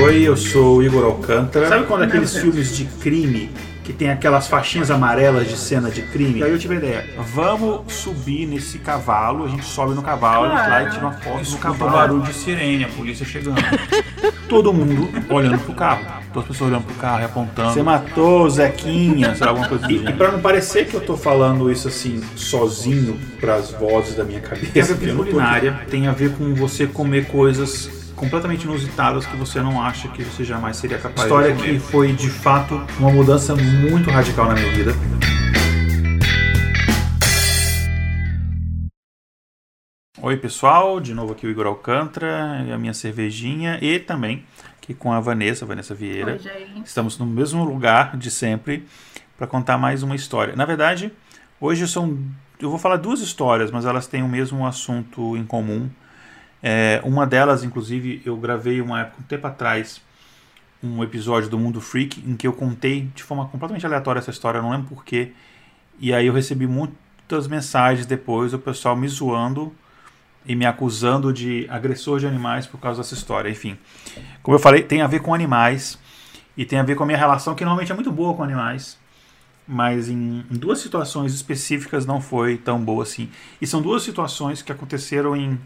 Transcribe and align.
Oi, 0.00 0.22
eu 0.22 0.36
sou 0.36 0.78
o 0.78 0.82
Igor 0.82 1.04
Alcântara. 1.04 1.68
Sabe 1.68 1.86
quando 1.86 2.02
aqueles 2.02 2.34
filmes 2.34 2.74
de 2.74 2.86
crime 2.86 3.50
que 3.84 3.92
tem 3.92 4.10
aquelas 4.10 4.48
faixinhas 4.48 4.90
amarelas 4.90 5.46
de 5.46 5.56
cena 5.56 5.90
de 5.90 6.00
crime? 6.02 6.40
E 6.40 6.42
aí 6.42 6.50
eu 6.50 6.58
tive 6.58 6.74
a 6.74 6.78
ideia, 6.78 7.10
vamos 7.34 7.92
subir 7.92 8.46
nesse 8.46 8.78
cavalo, 8.78 9.44
a 9.44 9.48
gente 9.48 9.64
sobe 9.64 9.94
no 9.94 10.02
cavalo, 10.02 10.48
claro. 10.48 10.70
lá 10.70 10.82
e 10.82 10.90
tira 10.90 11.02
uma 11.02 11.12
foto 11.12 11.50
no 11.50 11.58
cavalo. 11.58 11.92
barulho 11.92 12.22
de 12.22 12.32
sirene, 12.32 12.84
a 12.84 12.88
polícia 12.88 13.26
chegando. 13.26 13.60
Todo 14.48 14.72
mundo 14.72 15.08
olhando 15.28 15.58
pro 15.58 15.74
carro. 15.74 16.04
Todas 16.32 16.48
as 16.48 16.56
pessoas 16.56 16.70
olhando 16.70 16.84
pro 16.84 16.94
carro 16.94 17.20
e 17.20 17.24
apontando. 17.24 17.72
Você 17.72 17.82
matou 17.82 18.44
o 18.44 18.50
Zequinha, 18.50 19.34
sei 19.34 19.44
lá, 19.44 19.50
alguma 19.50 19.68
coisa 19.68 19.84
assim. 19.84 20.08
E 20.08 20.12
pra 20.12 20.32
não 20.32 20.40
parecer 20.40 20.86
que 20.86 20.94
eu 20.94 21.00
tô 21.02 21.16
falando 21.18 21.70
isso 21.70 21.88
assim, 21.88 22.22
sozinho, 22.34 23.18
pras 23.38 23.70
vozes 23.72 24.14
da 24.14 24.24
minha 24.24 24.40
cabeça. 24.40 24.72
Tem 24.72 24.82
a 24.82 24.86
ver 24.86 25.10
com 25.10 25.16
culinária, 25.16 25.80
tem 25.90 26.06
a 26.06 26.12
ver 26.12 26.32
com 26.32 26.54
você 26.54 26.86
comer 26.86 27.26
coisas 27.26 28.01
completamente 28.22 28.62
inusitadas 28.62 29.26
que 29.26 29.36
você 29.36 29.60
não 29.60 29.82
acha 29.82 30.06
que 30.06 30.22
você 30.22 30.44
jamais 30.44 30.76
seria 30.76 30.96
capaz 30.96 31.22
História 31.22 31.48
de 31.48 31.54
História 31.56 31.80
que 31.80 31.84
foi 31.84 32.12
de 32.12 32.30
fato 32.30 32.80
uma 33.00 33.10
mudança 33.10 33.52
muito 33.56 34.10
radical 34.10 34.46
na 34.46 34.54
minha 34.54 34.70
vida. 34.70 34.92
Oi 40.20 40.36
pessoal, 40.36 41.00
de 41.00 41.12
novo 41.12 41.32
aqui 41.32 41.48
o 41.48 41.50
Igor 41.50 41.66
Alcântara 41.66 42.64
e 42.64 42.70
a 42.70 42.78
minha 42.78 42.94
cervejinha 42.94 43.80
e 43.82 43.98
também 43.98 44.44
aqui 44.80 44.94
com 44.94 45.12
a 45.12 45.18
Vanessa, 45.18 45.66
Vanessa 45.66 45.92
Vieira. 45.92 46.38
Oi, 46.44 46.82
Estamos 46.84 47.18
no 47.18 47.26
mesmo 47.26 47.64
lugar 47.64 48.16
de 48.16 48.30
sempre 48.30 48.86
para 49.36 49.48
contar 49.48 49.76
mais 49.76 50.04
uma 50.04 50.14
história. 50.14 50.54
Na 50.54 50.64
verdade, 50.64 51.10
hoje 51.60 51.88
são 51.88 52.16
eu 52.60 52.70
vou 52.70 52.78
falar 52.78 52.98
duas 52.98 53.20
histórias, 53.20 53.72
mas 53.72 53.84
elas 53.84 54.06
têm 54.06 54.22
o 54.22 54.28
mesmo 54.28 54.64
assunto 54.64 55.36
em 55.36 55.44
comum 55.44 55.90
é, 56.62 57.00
uma 57.04 57.26
delas, 57.26 57.64
inclusive, 57.64 58.22
eu 58.24 58.36
gravei 58.36 58.80
uma 58.80 59.00
época, 59.00 59.16
um 59.20 59.24
tempo 59.24 59.46
atrás, 59.46 60.00
um 60.82 61.02
episódio 61.02 61.48
do 61.48 61.58
Mundo 61.58 61.80
Freak 61.80 62.20
em 62.20 62.36
que 62.36 62.46
eu 62.46 62.52
contei 62.52 63.08
de 63.14 63.22
forma 63.22 63.46
completamente 63.46 63.84
aleatória 63.84 64.20
essa 64.20 64.30
história, 64.30 64.62
não 64.62 64.70
lembro 64.70 64.88
porquê. 64.88 65.32
E 65.98 66.12
aí 66.12 66.26
eu 66.26 66.32
recebi 66.32 66.66
muitas 66.66 67.46
mensagens 67.48 68.06
depois, 68.06 68.54
o 68.54 68.58
pessoal 68.58 68.96
me 68.96 69.08
zoando 69.08 69.72
e 70.44 70.54
me 70.54 70.66
acusando 70.66 71.32
de 71.32 71.66
agressor 71.68 72.18
de 72.18 72.26
animais 72.26 72.66
por 72.66 72.78
causa 72.78 73.02
dessa 73.02 73.14
história. 73.14 73.48
Enfim, 73.48 73.78
como 74.42 74.56
eu 74.56 74.60
falei, 74.60 74.82
tem 74.82 75.02
a 75.02 75.06
ver 75.06 75.20
com 75.20 75.34
animais 75.34 75.98
e 76.56 76.64
tem 76.64 76.78
a 76.78 76.82
ver 76.82 76.96
com 76.96 77.04
a 77.04 77.06
minha 77.06 77.18
relação, 77.18 77.54
que 77.54 77.64
normalmente 77.64 77.92
é 77.92 77.94
muito 77.94 78.10
boa 78.10 78.34
com 78.34 78.42
animais, 78.42 78.98
mas 79.66 80.08
em, 80.08 80.44
duas 80.50 80.80
situações 80.80 81.32
específicas 81.32 82.04
não 82.04 82.20
foi 82.20 82.56
tão 82.56 82.80
boa 82.80 83.04
assim. 83.04 83.30
E 83.60 83.66
são 83.66 83.80
duas 83.80 84.02
situações 84.02 84.62
que 84.62 84.72
aconteceram 84.72 85.36
em 85.36 85.58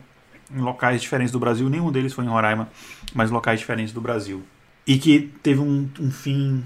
em 0.50 0.60
locais 0.60 1.00
diferentes 1.00 1.32
do 1.32 1.38
Brasil, 1.38 1.68
nenhum 1.68 1.90
deles 1.90 2.12
foi 2.12 2.24
em 2.24 2.28
Roraima, 2.28 2.68
mas 3.14 3.30
locais 3.30 3.60
diferentes 3.60 3.92
do 3.92 4.00
Brasil. 4.00 4.44
E 4.86 4.98
que 4.98 5.32
teve 5.42 5.60
um, 5.60 5.88
um 5.98 6.10
fim. 6.10 6.64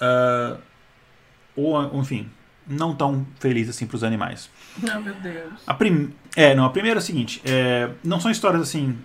Uh, 0.00 0.58
ou, 1.56 2.00
enfim, 2.00 2.30
não 2.66 2.94
tão 2.94 3.26
feliz 3.40 3.68
assim 3.68 3.86
para 3.86 3.96
os 3.96 4.04
animais. 4.04 4.48
Não, 4.80 5.02
meu 5.02 5.14
Deus. 5.14 5.54
A 5.66 5.74
prim... 5.74 6.14
É, 6.36 6.54
não, 6.54 6.64
a 6.64 6.70
primeira 6.70 6.98
é 6.98 7.00
a 7.00 7.02
seguinte: 7.02 7.42
é, 7.44 7.90
não 8.04 8.20
são 8.20 8.30
histórias 8.30 8.62
assim. 8.62 8.96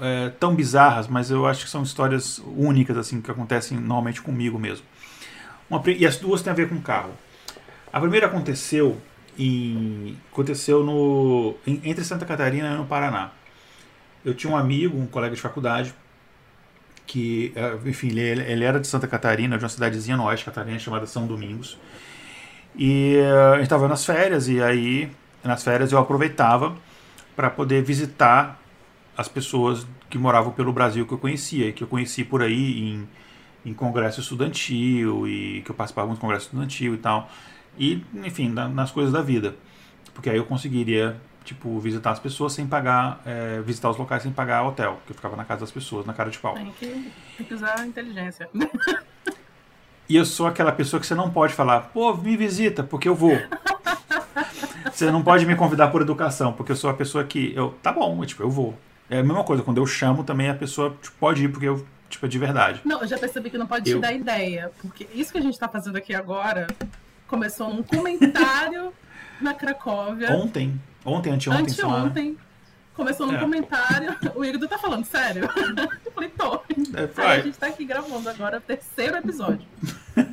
É, 0.00 0.30
tão 0.40 0.54
bizarras, 0.54 1.06
mas 1.06 1.30
eu 1.30 1.46
acho 1.46 1.64
que 1.64 1.70
são 1.70 1.82
histórias 1.82 2.38
únicas 2.38 2.96
assim 2.96 3.20
que 3.20 3.30
acontecem 3.30 3.76
normalmente 3.76 4.22
comigo 4.22 4.58
mesmo. 4.58 4.86
Uma, 5.68 5.82
e 5.86 6.06
as 6.06 6.16
duas 6.16 6.40
têm 6.40 6.50
a 6.50 6.56
ver 6.56 6.70
com 6.70 6.80
carro. 6.80 7.12
A 7.92 8.00
primeira 8.00 8.26
aconteceu 8.26 8.98
em, 9.38 10.16
aconteceu 10.32 10.82
no, 10.84 11.54
entre 11.66 12.04
Santa 12.04 12.24
Catarina 12.24 12.72
e 12.72 12.76
no 12.76 12.86
Paraná. 12.86 13.30
Eu 14.24 14.34
tinha 14.34 14.52
um 14.52 14.56
amigo, 14.56 14.98
um 14.98 15.06
colega 15.06 15.34
de 15.34 15.40
faculdade, 15.40 15.94
que, 17.06 17.52
eh, 17.54 17.78
enfim, 17.84 18.08
ele, 18.08 18.42
ele 18.42 18.64
era 18.64 18.80
de 18.80 18.86
Santa 18.86 19.06
Catarina, 19.06 19.56
de 19.56 19.64
uma 19.64 19.68
cidadezinha 19.68 20.20
oeste 20.20 20.44
Catarina 20.44 20.78
chamada 20.78 21.06
São 21.06 21.26
Domingos. 21.26 21.78
E 22.76 23.16
uh, 23.18 23.52
a 23.52 23.54
gente 23.54 23.64
estava 23.64 23.88
nas 23.88 24.04
férias, 24.04 24.48
e 24.48 24.60
aí, 24.60 25.10
nas 25.44 25.62
férias, 25.62 25.92
eu 25.92 25.98
aproveitava 25.98 26.76
para 27.34 27.48
poder 27.48 27.82
visitar 27.82 28.60
as 29.16 29.28
pessoas 29.28 29.86
que 30.10 30.18
moravam 30.18 30.52
pelo 30.52 30.72
Brasil 30.72 31.06
que 31.06 31.12
eu 31.12 31.18
conhecia, 31.18 31.72
que 31.72 31.84
eu 31.84 31.88
conheci 31.88 32.24
por 32.24 32.42
aí 32.42 32.80
em, 32.80 33.08
em 33.64 33.72
congresso 33.72 34.20
estudantil, 34.20 35.26
e 35.26 35.62
que 35.62 35.70
eu 35.70 35.74
participava 35.74 36.12
de 36.12 36.20
congresso 36.20 36.46
estudantil 36.46 36.94
e 36.94 36.98
tal 36.98 37.30
e, 37.78 38.04
enfim, 38.14 38.48
nas 38.48 38.90
coisas 38.90 39.12
da 39.12 39.22
vida. 39.22 39.54
Porque 40.14 40.30
aí 40.30 40.36
eu 40.36 40.44
conseguiria, 40.44 41.16
tipo, 41.44 41.78
visitar 41.78 42.10
as 42.10 42.18
pessoas 42.18 42.52
sem 42.52 42.66
pagar, 42.66 43.20
é, 43.26 43.60
visitar 43.60 43.90
os 43.90 43.96
locais 43.96 44.22
sem 44.22 44.32
pagar 44.32 44.66
hotel, 44.66 44.94
porque 44.94 45.12
eu 45.12 45.16
ficava 45.16 45.36
na 45.36 45.44
casa 45.44 45.60
das 45.60 45.70
pessoas, 45.70 46.06
na 46.06 46.14
cara 46.14 46.30
de 46.30 46.38
pau. 46.38 46.54
Tem 46.54 46.72
que, 46.72 47.12
tem 47.36 47.46
que 47.46 47.54
usar 47.54 47.80
a 47.80 47.86
inteligência. 47.86 48.48
E 50.08 50.14
eu 50.14 50.24
sou 50.24 50.46
aquela 50.46 50.70
pessoa 50.70 51.00
que 51.00 51.06
você 51.06 51.14
não 51.14 51.30
pode 51.30 51.52
falar, 51.52 51.80
pô, 51.92 52.14
me 52.14 52.36
visita, 52.36 52.82
porque 52.82 53.08
eu 53.08 53.14
vou. 53.14 53.36
você 54.92 55.10
não 55.10 55.22
pode 55.22 55.44
me 55.44 55.56
convidar 55.56 55.88
por 55.88 56.00
educação, 56.00 56.52
porque 56.52 56.72
eu 56.72 56.76
sou 56.76 56.88
a 56.88 56.94
pessoa 56.94 57.24
que, 57.24 57.52
eu, 57.56 57.74
tá 57.82 57.92
bom, 57.92 58.24
tipo, 58.24 58.42
eu 58.42 58.50
vou. 58.50 58.78
É 59.10 59.18
a 59.18 59.22
mesma 59.22 59.44
coisa, 59.44 59.62
quando 59.62 59.78
eu 59.78 59.86
chamo 59.86 60.24
também 60.24 60.48
a 60.48 60.54
pessoa 60.54 60.96
tipo, 61.02 61.16
pode 61.18 61.44
ir, 61.44 61.48
porque 61.48 61.66
eu, 61.66 61.84
tipo, 62.08 62.24
é 62.24 62.28
de 62.28 62.38
verdade. 62.38 62.80
Não, 62.84 63.00
eu 63.00 63.06
já 63.06 63.18
percebi 63.18 63.50
que 63.50 63.58
não 63.58 63.66
pode 63.66 63.90
eu... 63.90 63.98
te 63.98 64.02
dar 64.02 64.12
ideia, 64.12 64.70
porque 64.80 65.08
isso 65.12 65.32
que 65.32 65.38
a 65.38 65.42
gente 65.42 65.58
tá 65.58 65.68
fazendo 65.68 65.96
aqui 65.96 66.14
agora 66.14 66.66
Começou 67.26 67.72
num 67.72 67.82
comentário 67.82 68.92
na 69.40 69.54
Cracóvia. 69.54 70.30
Ontem. 70.32 70.80
Ontem, 71.04 71.32
anteontem. 71.32 71.64
Anteontem. 71.64 72.38
Começou 72.94 73.26
num 73.26 73.36
é. 73.36 73.38
comentário. 73.38 74.16
O 74.34 74.44
Igor 74.44 74.66
tá 74.68 74.78
falando, 74.78 75.04
sério? 75.04 75.44
Eu 75.44 76.12
falei, 76.12 76.30
tô. 76.30 76.54
É, 76.54 77.28
Aí 77.28 77.40
a 77.40 77.42
gente 77.42 77.58
tá 77.58 77.66
aqui 77.66 77.84
gravando 77.84 78.28
agora 78.28 78.56
o 78.56 78.60
terceiro 78.60 79.16
episódio. 79.16 79.66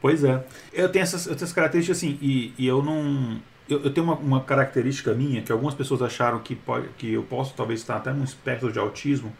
pois 0.00 0.24
é. 0.24 0.42
Eu 0.72 0.88
tenho 0.88 1.02
essas, 1.02 1.26
essas 1.26 1.52
características 1.52 1.98
assim, 1.98 2.18
e, 2.22 2.54
e 2.56 2.66
eu 2.66 2.82
não. 2.82 3.38
Eu, 3.68 3.84
eu 3.84 3.92
tenho 3.92 4.06
uma, 4.06 4.16
uma, 4.16 4.40
característica 4.42 5.12
minha 5.12 5.42
que 5.42 5.52
algumas 5.52 5.74
pessoas 5.74 6.02
acharam 6.02 6.38
que, 6.40 6.54
pode, 6.56 6.88
que 6.96 7.12
eu 7.12 7.22
posso 7.22 7.54
talvez 7.54 7.80
estar 7.80 7.96
até 7.96 8.12
num 8.12 8.24
espectro 8.24 8.72
de 8.72 8.78
autismo. 8.78 9.32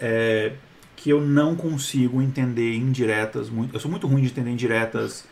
É, 0.00 0.52
que 0.96 1.10
eu 1.10 1.20
não 1.20 1.54
consigo 1.56 2.20
entender 2.20 2.74
indiretas. 2.74 3.48
Muito, 3.48 3.74
eu 3.74 3.80
sou 3.80 3.90
muito 3.90 4.06
ruim 4.06 4.22
de 4.22 4.28
entender 4.28 4.50
indiretas 4.50 5.24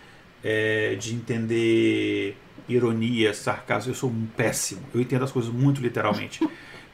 é, 0.43 0.95
de 0.97 1.15
entender 1.15 2.37
ironia, 2.69 3.33
sarcasmo. 3.35 3.91
Eu 3.91 3.95
sou 3.95 4.11
um 4.11 4.27
péssimo. 4.37 4.83
Eu 4.95 5.01
entendo 5.01 5.25
as 5.25 5.33
coisas 5.33 5.53
muito 5.53 5.81
literalmente. 5.81 6.41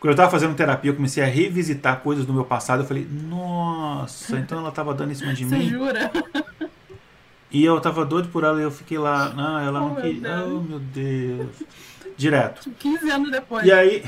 Quando 0.05 0.11
eu 0.11 0.17
estava 0.17 0.31
fazendo 0.31 0.55
terapia, 0.55 0.91
eu 0.91 0.95
comecei 0.95 1.23
a 1.23 1.27
revisitar 1.27 2.01
coisas 2.01 2.27
do 2.27 2.33
meu 2.33 2.45
passado. 2.45 2.83
Eu 2.83 2.87
falei, 2.87 3.09
nossa, 3.11 4.39
então 4.39 4.59
ela 4.59 4.69
estava 4.69 4.93
dando 4.93 5.13
em 5.13 5.15
cima 5.15 5.33
de 5.33 5.47
Você 5.47 5.57
mim. 5.57 5.69
jura? 5.71 6.13
E 7.51 7.65
eu 7.65 7.79
estava 7.79 8.05
doido 8.05 8.29
por 8.29 8.45
ela 8.45 8.61
e 8.61 8.65
eu 8.65 8.71
fiquei 8.71 8.99
lá, 8.99 9.31
não, 9.31 9.59
ela 9.59 9.81
oh, 9.81 9.89
não 9.89 9.95
queria. 9.95 10.45
Oh, 10.45 10.61
meu 10.61 10.79
Deus. 10.79 11.63
Direto. 12.17 12.69
15 12.79 13.11
anos 13.11 13.31
depois. 13.31 13.65
E 13.65 13.73
aí. 13.73 14.05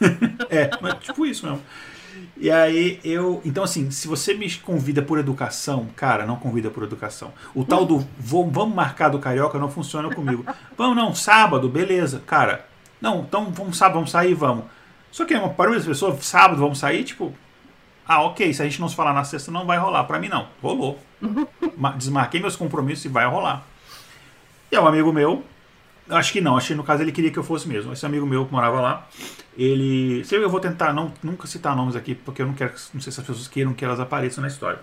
é, 0.50 0.70
mas 0.82 0.94
tipo 0.98 1.24
isso 1.24 1.46
mesmo. 1.46 1.62
E 2.36 2.50
aí 2.50 3.00
eu. 3.04 3.40
Então, 3.44 3.64
assim, 3.64 3.90
se 3.90 4.06
você 4.06 4.34
me 4.34 4.52
convida 4.56 5.02
por 5.02 5.18
educação, 5.18 5.88
cara, 5.96 6.24
não 6.24 6.36
convida 6.36 6.70
por 6.70 6.82
educação. 6.82 7.32
O 7.54 7.64
tal 7.64 7.84
do 7.84 8.06
vamos 8.18 8.74
marcar 8.74 9.08
do 9.08 9.18
carioca 9.18 9.58
não 9.58 9.70
funciona 9.70 10.14
comigo. 10.14 10.44
Vamos, 10.76 10.96
não, 10.96 11.14
sábado, 11.14 11.68
beleza. 11.68 12.22
Cara, 12.26 12.66
não, 13.00 13.20
então 13.20 13.50
vamos 13.50 13.76
sábado, 13.76 13.94
vamos 13.94 14.10
sair, 14.10 14.34
vamos. 14.34 14.64
Só 15.10 15.24
que 15.24 15.38
para 15.38 15.68
muitas 15.68 15.86
pessoas, 15.86 16.24
sábado 16.24 16.60
vamos 16.60 16.78
sair, 16.78 17.04
tipo. 17.04 17.32
Ah, 18.06 18.22
ok, 18.22 18.54
se 18.54 18.62
a 18.62 18.64
gente 18.64 18.80
não 18.80 18.88
se 18.88 18.96
falar 18.96 19.12
na 19.12 19.24
sexta, 19.24 19.50
não 19.50 19.66
vai 19.66 19.76
rolar. 19.78 20.04
Para 20.04 20.18
mim, 20.18 20.28
não. 20.28 20.48
Rolou. 20.62 20.98
Desmarquei 21.96 22.40
meus 22.40 22.56
compromissos 22.56 23.04
e 23.04 23.08
vai 23.08 23.26
rolar. 23.26 23.66
E 24.70 24.76
é 24.76 24.80
um 24.80 24.86
amigo 24.86 25.12
meu, 25.12 25.44
Acho 26.10 26.32
que 26.32 26.40
não, 26.40 26.56
acho 26.56 26.68
que 26.68 26.74
no 26.74 26.84
caso 26.84 27.02
ele 27.02 27.12
queria 27.12 27.30
que 27.30 27.38
eu 27.38 27.44
fosse 27.44 27.68
mesmo. 27.68 27.92
Esse 27.92 28.06
amigo 28.06 28.26
meu 28.26 28.46
que 28.46 28.52
morava 28.52 28.80
lá, 28.80 29.08
ele. 29.56 30.24
Se 30.24 30.34
eu 30.34 30.48
vou 30.48 30.60
tentar 30.60 30.92
não, 30.92 31.12
nunca 31.22 31.46
citar 31.46 31.76
nomes 31.76 31.96
aqui, 31.96 32.14
porque 32.14 32.42
eu 32.42 32.46
não 32.46 32.54
quero. 32.54 32.72
Não 32.94 33.00
sei 33.00 33.12
se 33.12 33.20
as 33.20 33.26
pessoas 33.26 33.48
queiram 33.48 33.74
que 33.74 33.84
elas 33.84 34.00
apareçam 34.00 34.42
na 34.42 34.48
história. 34.48 34.80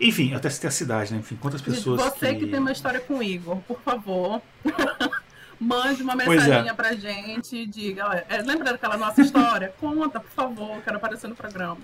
Enfim, 0.00 0.34
até 0.34 0.50
citei 0.50 0.68
a 0.68 0.70
cidade, 0.70 1.12
né? 1.12 1.18
Enfim, 1.20 1.36
quantas 1.36 1.60
pessoas. 1.60 2.00
Você 2.00 2.34
que, 2.34 2.40
que 2.40 2.46
tem 2.46 2.60
uma 2.60 2.72
história 2.72 3.00
com 3.00 3.18
o 3.18 3.22
Igor, 3.22 3.56
por 3.58 3.80
favor. 3.80 4.42
Mande 5.58 6.02
uma 6.02 6.12
é. 6.12 6.16
mensagem 6.16 6.68
é. 6.68 6.74
pra 6.74 6.94
gente 6.94 7.56
e 7.56 7.66
diga, 7.66 8.24
é, 8.28 8.42
lembra 8.42 8.72
daquela 8.72 8.98
nossa 8.98 9.22
história? 9.22 9.72
Conta, 9.80 10.20
por 10.20 10.30
favor, 10.30 10.82
quero 10.82 10.96
aparecer 10.98 11.28
no 11.28 11.34
programa. 11.34 11.78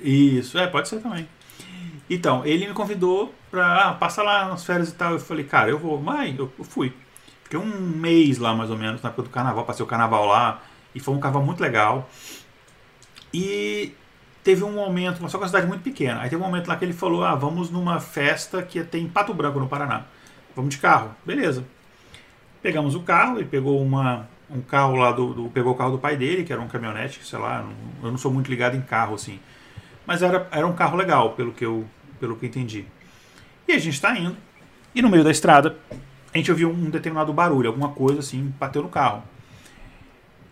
Isso, 0.00 0.56
é, 0.56 0.66
pode 0.68 0.88
ser 0.88 1.00
também. 1.00 1.28
Então, 2.08 2.44
ele 2.44 2.66
me 2.66 2.72
convidou 2.72 3.34
pra 3.50 3.90
ah, 3.90 3.94
passar 3.94 4.22
lá 4.22 4.48
nas 4.48 4.64
férias 4.64 4.88
e 4.88 4.94
tal. 4.94 5.12
Eu 5.12 5.20
falei, 5.20 5.44
cara, 5.44 5.70
eu 5.70 5.78
vou. 5.78 6.00
Mãe, 6.00 6.34
eu 6.38 6.52
fui. 6.64 6.92
Fiquei 7.50 7.58
um 7.58 7.80
mês 7.80 8.38
lá, 8.38 8.54
mais 8.54 8.70
ou 8.70 8.78
menos, 8.78 9.02
na 9.02 9.08
época 9.08 9.24
do 9.24 9.28
carnaval. 9.28 9.64
Passei 9.64 9.84
o 9.84 9.88
carnaval 9.88 10.24
lá. 10.24 10.62
E 10.94 11.00
foi 11.00 11.12
um 11.12 11.18
carnaval 11.18 11.44
muito 11.44 11.60
legal. 11.60 12.08
E 13.34 13.92
teve 14.44 14.62
um 14.62 14.70
momento, 14.70 15.18
só 15.28 15.36
que 15.36 15.42
uma 15.42 15.48
cidade 15.48 15.66
muito 15.66 15.82
pequena. 15.82 16.20
Aí 16.20 16.30
teve 16.30 16.40
um 16.40 16.46
momento 16.46 16.68
lá 16.68 16.76
que 16.76 16.84
ele 16.84 16.92
falou: 16.92 17.24
Ah, 17.24 17.34
vamos 17.34 17.68
numa 17.68 17.98
festa 17.98 18.62
que 18.62 18.84
tem 18.84 19.08
Pato 19.08 19.34
Branco, 19.34 19.58
no 19.58 19.66
Paraná. 19.66 20.04
Vamos 20.54 20.76
de 20.76 20.80
carro. 20.80 21.10
Beleza. 21.26 21.64
Pegamos 22.62 22.94
o 22.94 23.00
carro, 23.00 23.38
ele 23.38 23.48
pegou 23.48 23.82
uma, 23.82 24.28
um 24.48 24.60
carro 24.60 24.94
lá 24.94 25.10
do, 25.10 25.34
do, 25.34 25.48
Pegou 25.48 25.72
o 25.72 25.76
carro 25.76 25.90
do 25.90 25.98
pai 25.98 26.16
dele, 26.16 26.44
que 26.44 26.52
era 26.52 26.62
um 26.62 26.68
caminhonete, 26.68 27.26
sei 27.26 27.38
lá. 27.40 27.64
Não, 27.64 28.06
eu 28.06 28.12
não 28.12 28.18
sou 28.18 28.32
muito 28.32 28.48
ligado 28.48 28.76
em 28.76 28.80
carro, 28.80 29.16
assim. 29.16 29.40
Mas 30.06 30.22
era, 30.22 30.46
era 30.52 30.64
um 30.64 30.72
carro 30.72 30.96
legal, 30.96 31.32
pelo 31.32 31.50
que 31.50 31.66
eu, 31.66 31.84
pelo 32.20 32.36
que 32.36 32.46
entendi. 32.46 32.84
E 33.66 33.72
a 33.72 33.78
gente 33.78 33.94
está 33.94 34.16
indo. 34.16 34.36
E 34.94 35.02
no 35.02 35.08
meio 35.08 35.24
da 35.24 35.32
estrada, 35.32 35.76
a 36.32 36.38
gente 36.38 36.50
ouviu 36.50 36.70
um 36.70 36.90
determinado 36.90 37.32
barulho, 37.32 37.68
alguma 37.68 37.88
coisa 37.88 38.20
assim, 38.20 38.52
bateu 38.58 38.82
no 38.82 38.88
carro. 38.88 39.22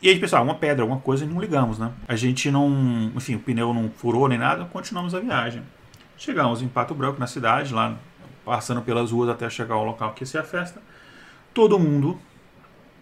E 0.00 0.08
aí, 0.08 0.18
pessoal, 0.18 0.44
uma 0.44 0.54
pedra, 0.54 0.82
alguma 0.82 1.00
coisa, 1.00 1.24
e 1.24 1.28
não 1.28 1.40
ligamos, 1.40 1.78
né? 1.78 1.92
A 2.06 2.14
gente 2.14 2.50
não. 2.50 3.10
Enfim, 3.16 3.34
o 3.34 3.40
pneu 3.40 3.74
não 3.74 3.90
furou 3.90 4.28
nem 4.28 4.38
nada, 4.38 4.64
continuamos 4.66 5.14
a 5.14 5.20
viagem. 5.20 5.62
Chegamos 6.16 6.62
em 6.62 6.68
Pato 6.68 6.94
Branco, 6.94 7.18
na 7.18 7.26
cidade, 7.26 7.72
lá 7.74 7.96
passando 8.44 8.80
pelas 8.80 9.10
ruas 9.10 9.28
até 9.28 9.48
chegar 9.50 9.74
ao 9.74 9.84
local 9.84 10.14
que 10.14 10.22
ia 10.22 10.26
ser 10.26 10.38
a 10.38 10.42
festa. 10.42 10.80
Todo 11.52 11.78
mundo 11.78 12.18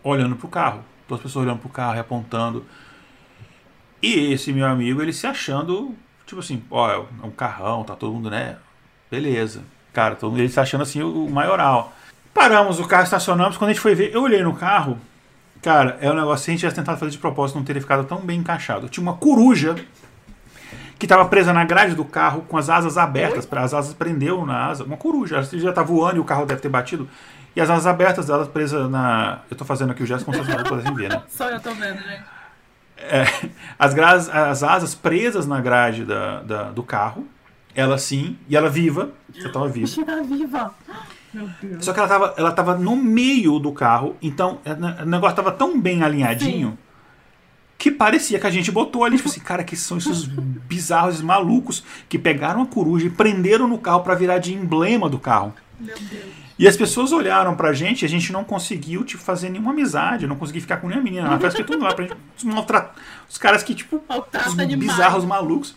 olhando 0.02 0.36
pro 0.36 0.48
carro. 0.48 0.82
Todas 1.06 1.20
as 1.20 1.22
pessoas 1.22 1.46
olhando 1.46 1.60
pro 1.60 1.68
carro 1.68 1.96
e 1.96 2.00
apontando. 2.00 2.64
E 4.02 4.32
esse 4.32 4.52
meu 4.52 4.66
amigo, 4.66 5.00
ele 5.00 5.12
se 5.12 5.26
achando, 5.26 5.94
tipo 6.26 6.40
assim, 6.40 6.62
ó, 6.70 6.90
é 6.90 6.98
um 7.22 7.30
carrão, 7.30 7.84
tá 7.84 7.94
todo 7.94 8.12
mundo, 8.12 8.28
né? 8.28 8.56
Beleza. 9.10 9.62
Cara, 9.92 10.16
todo 10.16 10.30
mundo, 10.30 10.40
ele 10.40 10.48
se 10.48 10.58
achando 10.58 10.82
assim 10.82 11.02
o 11.02 11.28
maioral. 11.30 11.92
Paramos 12.36 12.78
o 12.78 12.86
carro, 12.86 13.04
estacionamos. 13.04 13.56
Quando 13.56 13.70
a 13.70 13.72
gente 13.72 13.80
foi 13.80 13.94
ver, 13.94 14.14
eu 14.14 14.22
olhei 14.22 14.42
no 14.42 14.54
carro. 14.54 14.98
Cara, 15.62 15.96
é 16.02 16.10
um 16.10 16.14
negócio 16.14 16.44
que 16.44 16.50
a 16.50 16.52
gente 16.52 16.60
tivesse 16.60 16.76
tentado 16.76 16.98
fazer 16.98 17.10
de 17.10 17.16
propósito, 17.16 17.56
não 17.56 17.64
teria 17.64 17.80
ficado 17.80 18.04
tão 18.04 18.18
bem 18.18 18.38
encaixado. 18.38 18.90
Tinha 18.90 19.02
uma 19.02 19.14
coruja 19.14 19.74
que 20.98 21.06
estava 21.06 21.24
presa 21.24 21.50
na 21.54 21.64
grade 21.64 21.94
do 21.94 22.04
carro 22.04 22.42
com 22.42 22.58
as 22.58 22.68
asas 22.68 22.98
abertas. 22.98 23.48
As 23.50 23.72
asas 23.72 23.94
prendeu 23.94 24.44
na 24.44 24.66
asa. 24.66 24.84
Uma 24.84 24.98
coruja. 24.98 25.36
Ela 25.36 25.44
já 25.44 25.72
tá 25.72 25.82
voando 25.82 26.18
e 26.18 26.20
o 26.20 26.24
carro 26.24 26.44
deve 26.44 26.60
ter 26.60 26.68
batido. 26.68 27.08
E 27.56 27.60
as 27.60 27.70
asas 27.70 27.86
abertas 27.86 28.26
dela 28.26 28.44
presa 28.44 28.86
na. 28.86 29.40
Eu 29.50 29.56
tô 29.56 29.64
fazendo 29.64 29.92
aqui 29.92 30.02
o 30.02 30.06
gesto 30.06 30.26
como 30.26 30.36
se 30.36 30.44
vocês 30.44 30.62
pudessem 30.62 30.94
ver, 30.94 31.08
né? 31.08 31.22
Só 31.28 31.48
eu 31.48 31.58
tô 31.58 31.72
vendo, 31.72 32.02
gente. 32.02 32.22
É, 32.98 33.24
as, 33.78 33.94
gra... 33.94 34.10
as 34.10 34.62
asas 34.62 34.94
presas 34.94 35.46
na 35.46 35.58
grade 35.58 36.04
da, 36.04 36.42
da, 36.42 36.62
do 36.64 36.82
carro. 36.82 37.26
Ela 37.74 37.96
sim. 37.96 38.38
E 38.46 38.54
ela 38.54 38.68
viva. 38.68 39.08
Você 39.34 39.48
tava 39.48 39.68
viva. 39.68 39.88
Ela 40.06 40.22
viva. 40.22 40.74
Só 41.80 41.92
que 41.92 41.98
ela 41.98 42.08
tava, 42.08 42.34
ela 42.36 42.52
tava 42.52 42.76
no 42.76 42.96
meio 42.96 43.58
do 43.58 43.72
carro, 43.72 44.16
então 44.22 44.60
o 45.02 45.06
negócio 45.06 45.36
tava 45.36 45.52
tão 45.52 45.80
bem 45.80 46.02
alinhadinho 46.02 46.70
Sim. 46.70 46.78
que 47.76 47.90
parecia 47.90 48.38
que 48.38 48.46
a 48.46 48.50
gente 48.50 48.70
botou 48.70 49.04
ali, 49.04 49.16
tipo 49.16 49.28
assim, 49.28 49.40
cara, 49.40 49.62
que 49.62 49.76
são 49.76 49.98
esses 49.98 50.24
bizarros, 50.66 51.14
esses 51.14 51.24
malucos 51.24 51.84
que 52.08 52.18
pegaram 52.18 52.62
a 52.62 52.66
coruja 52.66 53.06
e 53.06 53.10
prenderam 53.10 53.68
no 53.68 53.78
carro 53.78 54.00
para 54.00 54.14
virar 54.14 54.38
de 54.38 54.54
emblema 54.54 55.08
do 55.08 55.18
carro. 55.18 55.54
Meu 55.78 55.94
Deus. 55.94 56.46
E 56.58 56.66
as 56.66 56.76
pessoas 56.76 57.12
olharam 57.12 57.54
pra 57.54 57.74
gente 57.74 58.02
e 58.02 58.06
a 58.06 58.08
gente 58.08 58.32
não 58.32 58.42
conseguiu 58.42 59.04
tipo, 59.04 59.22
fazer 59.22 59.50
nenhuma 59.50 59.72
amizade, 59.72 60.26
não 60.26 60.36
conseguia 60.36 60.62
ficar 60.62 60.78
com 60.78 60.88
nenhuma 60.88 61.04
menina 61.04 61.28
na 61.28 61.38
festa, 61.38 61.62
tudo 61.62 61.84
lá 61.84 61.92
pra 61.92 62.06
gente. 62.06 62.16
Os 63.28 63.36
caras 63.36 63.62
que, 63.62 63.74
tipo, 63.74 64.02
os 64.08 64.54
bizarros 64.76 65.24
malucos 65.24 65.76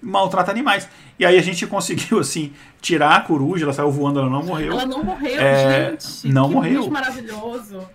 maltrata 0.00 0.50
animais. 0.50 0.88
E 1.18 1.24
aí 1.24 1.38
a 1.38 1.42
gente 1.42 1.64
conseguiu, 1.68 2.18
assim, 2.18 2.52
tirar 2.80 3.16
a 3.16 3.20
coruja, 3.20 3.64
ela 3.64 3.72
saiu 3.72 3.90
voando, 3.90 4.20
ela 4.20 4.30
não 4.30 4.42
morreu. 4.42 4.72
Ela 4.72 4.86
não 4.86 5.04
morreu, 5.04 5.40
é, 5.40 5.90
gente. 5.90 6.28
Não 6.28 6.48
que 6.48 6.54
morreu. 6.54 6.90
maravilhoso. 6.90 7.88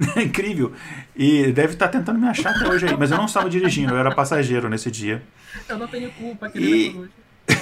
Incrível. 0.16 0.72
E 1.14 1.52
deve 1.52 1.74
estar 1.74 1.88
tentando 1.88 2.18
me 2.18 2.28
achar 2.28 2.54
até 2.54 2.68
hoje 2.68 2.86
aí. 2.86 2.96
Mas 2.96 3.10
eu 3.10 3.18
não 3.18 3.26
estava 3.26 3.48
dirigindo, 3.48 3.94
eu 3.94 3.98
era 3.98 4.14
passageiro 4.14 4.68
nesse 4.68 4.90
dia. 4.90 5.22
Eu 5.68 5.78
não 5.78 5.86
tenho 5.86 6.10
culpa, 6.12 6.48
querida 6.48 6.76
e... 6.76 6.92
coruja. 6.92 7.10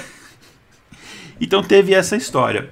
então 1.39 1.63
teve 1.63 1.93
essa 1.93 2.15
história. 2.15 2.71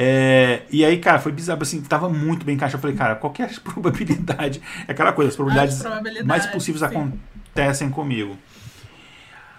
É, 0.00 0.62
e 0.70 0.84
aí, 0.84 0.98
cara, 0.98 1.18
foi 1.18 1.32
bizarro, 1.32 1.60
assim, 1.60 1.80
tava 1.82 2.08
muito 2.08 2.46
bem 2.46 2.54
encaixado. 2.54 2.78
Eu 2.78 2.82
falei, 2.82 2.96
cara, 2.96 3.16
qualquer 3.16 3.52
probabilidade, 3.60 4.62
é 4.86 4.92
aquela 4.92 5.12
coisa, 5.12 5.30
as 5.30 5.36
probabilidades, 5.36 5.74
as 5.74 5.82
probabilidades 5.82 6.26
mais 6.26 6.46
possíveis 6.46 6.88
sim. 6.88 6.96
acontecem 6.96 7.90
comigo. 7.90 8.38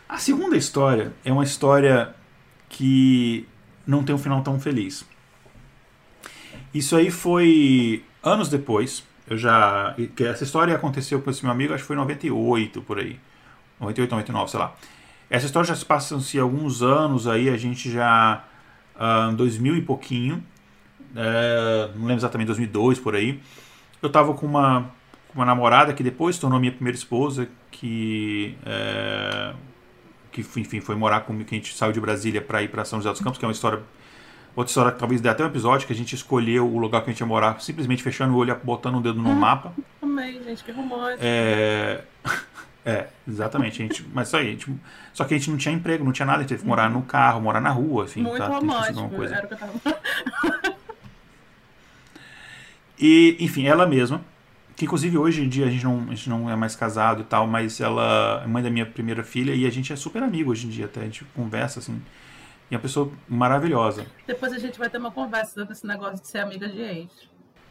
A 0.10 0.18
segunda 0.18 0.58
história 0.58 1.14
é 1.24 1.32
uma 1.32 1.44
história 1.44 2.16
que 2.68 3.48
não 3.86 4.04
tem 4.04 4.16
um 4.16 4.18
final 4.18 4.42
tão 4.42 4.60
feliz. 4.60 5.06
Isso 6.74 6.96
aí 6.96 7.12
foi 7.12 8.04
anos 8.24 8.50
depois. 8.50 9.04
Eu 9.28 9.38
já. 9.38 9.96
Essa 10.20 10.44
história 10.44 10.76
aconteceu 10.76 11.22
com 11.22 11.30
esse 11.30 11.44
meu 11.44 11.52
amigo, 11.52 11.76
acho 11.76 11.84
que 11.84 11.88
foi 11.88 11.96
em 11.96 12.00
98 12.00 12.82
por 12.82 12.98
aí. 12.98 13.20
98, 13.80 14.10
99, 14.10 14.50
sei 14.50 14.60
lá. 14.60 14.76
Essa 15.30 15.46
história 15.46 15.68
já 15.68 15.76
se 15.76 15.86
passa-se 15.86 16.40
alguns 16.40 16.82
anos 16.82 17.28
aí, 17.28 17.48
a 17.48 17.56
gente 17.56 17.92
já. 17.92 18.44
Uh, 18.96 19.36
2000 19.36 19.78
e 19.78 19.82
pouquinho. 19.84 20.44
Uh, 21.12 21.96
não 21.96 22.02
lembro 22.02 22.16
exatamente, 22.16 22.48
2002 22.48 23.00
por 23.00 23.16
aí. 23.16 23.40
Eu 24.02 24.10
tava 24.10 24.34
com 24.34 24.48
uma, 24.48 24.90
uma 25.36 25.46
namorada 25.46 25.94
que 25.94 26.02
depois 26.02 26.40
tornou 26.40 26.60
minha 26.60 26.72
primeira 26.72 26.98
esposa, 26.98 27.48
que. 27.70 28.58
Uh, 28.64 29.70
que 30.32 30.42
enfim 30.42 30.80
foi 30.80 30.96
morar 30.96 31.22
comigo, 31.22 31.48
que 31.48 31.56
a 31.56 31.58
gente 31.58 31.76
saiu 31.76 31.92
de 31.92 32.00
Brasília 32.00 32.42
para 32.42 32.62
ir 32.62 32.70
para 32.70 32.86
São 32.86 33.00
José 33.00 33.12
dos 33.12 33.22
Campos, 33.22 33.38
que 33.38 33.46
é 33.46 33.48
uma 33.48 33.54
história 33.54 33.82
outra 34.56 34.70
história 34.70 34.92
que 34.92 35.00
talvez 35.00 35.22
dê 35.22 35.30
até 35.30 35.44
um 35.44 35.48
episódio 35.48 35.88
que 35.88 35.94
a 35.94 35.96
gente 35.96 36.14
escolheu 36.14 36.68
o 36.68 36.78
lugar 36.78 37.02
que 37.02 37.10
a 37.10 37.14
gente 37.14 37.20
ia 37.20 37.26
morar, 37.26 37.60
simplesmente 37.62 38.04
fechando 38.04 38.34
o 38.34 38.38
olho, 38.38 38.58
botando 38.64 38.96
o 38.96 39.02
dedo 39.02 39.22
no 39.22 39.30
hum, 39.30 39.36
mapa. 39.36 39.74
Também, 40.02 40.44
gente, 40.44 40.64
que 40.64 40.72
romântico. 40.72 41.20
É... 41.22 42.04
é, 42.86 43.08
exatamente, 43.28 43.82
a 43.82 43.86
gente, 43.86 44.06
mas 44.14 44.28
isso 44.28 44.38
aí, 44.38 44.52
gente... 44.52 44.74
só 45.14 45.24
que 45.24 45.34
a 45.34 45.38
gente 45.38 45.50
não 45.50 45.58
tinha 45.58 45.74
emprego, 45.74 46.04
não 46.04 46.12
tinha 46.12 46.26
nada, 46.26 46.40
a 46.40 46.42
gente 46.42 46.50
teve 46.50 46.62
que 46.62 46.68
morar 46.68 46.90
no 46.90 47.02
carro, 47.04 47.42
morar 47.42 47.62
na 47.62 47.70
rua, 47.70 48.06
assim, 48.06 48.22
Muito 48.22 48.38
tá? 48.38 48.48
romântico, 48.48 49.10
coisa. 49.10 49.36
era 49.36 49.46
o 49.46 49.48
que 49.48 49.54
eu 49.54 49.58
tava... 49.58 49.74
e, 53.00 53.38
enfim, 53.40 53.66
ela 53.66 53.86
mesma 53.86 54.22
que 54.80 54.86
inclusive 54.86 55.18
hoje 55.18 55.44
em 55.44 55.50
dia 55.50 55.66
a 55.66 55.70
gente, 55.70 55.84
não, 55.84 56.06
a 56.08 56.16
gente 56.16 56.30
não 56.30 56.50
é 56.50 56.56
mais 56.56 56.74
casado 56.74 57.22
e 57.22 57.26
tal, 57.26 57.46
mas 57.46 57.82
ela 57.82 58.42
é 58.42 58.48
mãe 58.48 58.64
da 58.64 58.70
minha 58.70 58.86
primeira 58.86 59.26
filha 59.26 59.54
e 59.54 59.68
a 59.68 59.70
gente 59.70 59.92
é 59.92 59.96
super 59.98 60.24
amigo 60.24 60.52
hoje 60.52 60.68
em 60.68 60.70
dia, 60.70 60.86
até 60.86 61.02
a 61.02 61.04
gente 61.04 61.26
conversa 61.36 61.80
assim. 61.80 62.02
E 62.72 62.76
é 62.76 62.78
uma 62.78 62.82
pessoa 62.82 63.12
maravilhosa. 63.28 64.06
Depois 64.26 64.54
a 64.54 64.58
gente 64.58 64.80
vai 64.80 64.90
ter 64.90 64.98
uma 64.98 65.12
conversa 65.12 65.52
sobre 65.52 65.74
esse 65.74 65.86
negócio 65.86 66.22
de 66.22 66.30
ser 66.30 66.38
amiga 66.38 66.70
de 66.70 66.80
ex. 66.80 67.10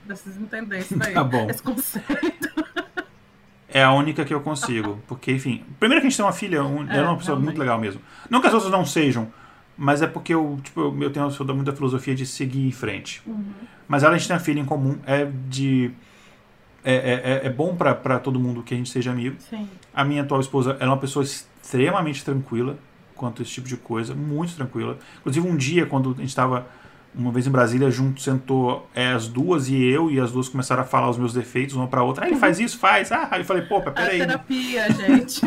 Preciso 0.06 0.38
entender 0.38 0.80
isso 0.80 0.98
daí, 0.98 1.14
tá 1.14 1.24
bom. 1.24 1.48
esse 1.48 1.62
conceito. 1.62 2.66
É 3.70 3.82
a 3.82 3.92
única 3.92 4.22
que 4.26 4.34
eu 4.34 4.42
consigo. 4.42 5.02
Porque, 5.06 5.32
enfim, 5.32 5.64
primeiro 5.80 6.02
que 6.02 6.08
a 6.08 6.10
gente 6.10 6.16
tem 6.16 6.26
uma 6.26 6.32
filha, 6.32 6.62
um, 6.62 6.86
é, 6.90 6.94
ela 6.94 7.06
é 7.06 7.10
uma 7.10 7.16
pessoa 7.16 7.36
realmente. 7.36 7.44
muito 7.44 7.58
legal 7.58 7.78
mesmo. 7.78 8.02
Não 8.28 8.42
que 8.42 8.48
as 8.48 8.52
outras 8.52 8.70
não 8.70 8.84
sejam, 8.84 9.32
mas 9.78 10.02
é 10.02 10.06
porque 10.06 10.34
eu, 10.34 10.58
tipo, 10.62 10.94
eu 11.02 11.10
tenho 11.10 11.26
eu 11.26 11.54
muita 11.54 11.72
filosofia 11.72 12.14
de 12.14 12.26
seguir 12.26 12.66
em 12.66 12.72
frente. 12.72 13.22
Uhum. 13.26 13.52
Mas 13.86 14.02
ela 14.02 14.14
a 14.14 14.18
gente 14.18 14.28
tem 14.28 14.36
uma 14.36 14.42
filha 14.42 14.60
em 14.60 14.64
comum, 14.64 14.98
é 15.06 15.26
de 15.48 15.90
é, 16.84 16.94
é, 16.94 17.40
é, 17.44 17.46
é 17.46 17.50
bom 17.50 17.74
para 17.74 18.18
todo 18.18 18.38
mundo 18.38 18.62
que 18.62 18.74
a 18.74 18.76
gente 18.76 18.90
seja 18.90 19.10
amigo. 19.10 19.36
Sim. 19.38 19.68
A 19.94 20.04
minha 20.04 20.22
atual 20.22 20.40
esposa 20.40 20.76
é 20.80 20.86
uma 20.86 20.96
pessoa 20.96 21.24
extremamente 21.24 22.24
tranquila 22.24 22.78
quanto 23.14 23.42
a 23.42 23.44
esse 23.44 23.52
tipo 23.52 23.68
de 23.68 23.76
coisa, 23.76 24.14
muito 24.14 24.54
tranquila. 24.54 24.96
Inclusive, 25.18 25.46
um 25.46 25.56
dia, 25.56 25.84
quando 25.84 26.12
a 26.12 26.20
gente 26.20 26.28
estava 26.28 26.66
uma 27.14 27.32
vez 27.32 27.46
em 27.46 27.50
Brasília, 27.50 27.90
junto, 27.90 28.20
sentou 28.20 28.88
é, 28.94 29.08
as 29.08 29.26
duas 29.26 29.68
e 29.68 29.82
eu, 29.84 30.10
e 30.10 30.20
as 30.20 30.30
duas 30.30 30.48
começaram 30.48 30.82
a 30.82 30.84
falar 30.86 31.10
os 31.10 31.18
meus 31.18 31.32
defeitos 31.32 31.74
uma 31.74 31.88
para 31.88 32.02
outra. 32.02 32.24
Ah, 32.24 32.28
ele 32.28 32.36
faz 32.36 32.60
isso, 32.60 32.78
faz. 32.78 33.10
Ah, 33.10 33.28
aí 33.30 33.40
eu 33.40 33.44
falei, 33.44 33.64
pô, 33.64 33.80
peraí. 33.80 34.20
É 34.20 34.26
terapia, 34.26 34.92
gente. 34.92 35.40